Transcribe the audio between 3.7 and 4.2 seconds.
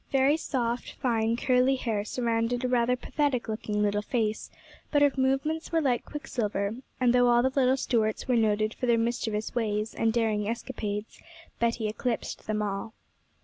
little